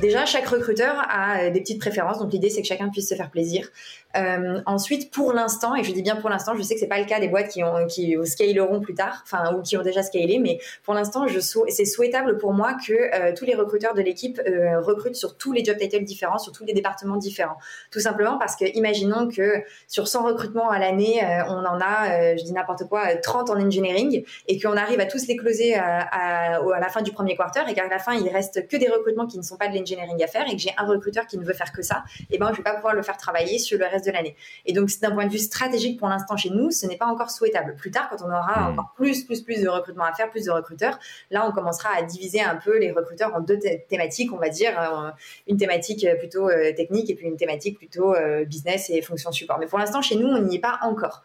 [0.00, 3.16] Déjà, chaque recruteur a euh, des petites préférences, donc l'idée c'est que chacun puisse se
[3.16, 3.68] faire plaisir.
[4.16, 7.00] Euh, ensuite, pour l'instant, et je dis bien pour l'instant, je sais que c'est pas
[7.00, 10.04] le cas des boîtes qui ont qui scaleront plus tard, enfin ou qui ont déjà
[10.04, 11.26] scalé, mais pour l'instant,
[11.68, 14.40] c'est souhaitable pour moi que euh, tous les recruteurs de l'équipe
[14.82, 17.58] recrutent sur tous les job titles différents, sur tous les départements différents.
[17.90, 22.44] Tout simplement parce que imaginons que sur 100 recrutements à l'année, on en a, je
[22.44, 26.88] dis n'importe quoi, 30 en engineering, et qu'on arrive à tous les closer à, la
[26.88, 29.42] fin du premier quarter, et qu'à la fin il reste que des recrutements qui ne
[29.42, 31.72] sont pas de l'engineering à faire, et que j'ai un recruteur qui ne veut faire
[31.72, 34.10] que ça, eh ben je vais pas pouvoir le faire travailler sur le reste de
[34.10, 34.36] l'année.
[34.66, 37.30] Et donc, d'un point de vue stratégique pour l'instant chez nous, ce n'est pas encore
[37.30, 37.74] souhaitable.
[37.76, 38.72] Plus tard, quand on aura hmm.
[38.72, 40.98] encore plus, plus, plus de recrutement à faire, plus de recruteurs,
[41.30, 44.78] là, on commencera à diviser un peu les recruteurs en deux thématiques, on va dire,
[44.78, 45.10] euh,
[45.46, 49.58] une thématique plutôt euh, technique et puis une thématique plutôt euh, business et fonction support.
[49.58, 51.22] Mais pour l'instant, chez nous, on n'y est pas encore.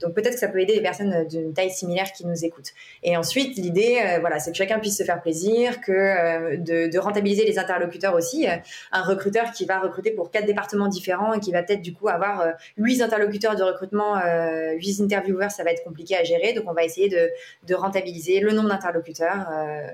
[0.00, 2.72] donc peut-être que ça peut aider les personnes d'une taille similaire qui nous écoutent.
[3.02, 7.44] Et ensuite, l'idée, voilà, c'est que chacun puisse se faire plaisir, que de, de, rentabiliser
[7.44, 7.77] les interlocuteurs
[8.14, 8.46] aussi.
[8.92, 12.08] un recruteur qui va recruter pour quatre départements différents et qui va peut-être du coup
[12.08, 16.52] avoir euh, huit interlocuteurs de recrutement, euh, huit interviewers, ça va être compliqué à gérer.
[16.52, 19.46] Donc, on va essayer de, rentabiliser le nombre d'interlocuteurs.
[19.52, 19.86] Euh,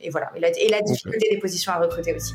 [0.00, 0.30] et voilà.
[0.36, 2.34] Et la, et la difficulté des positions à recruter aussi.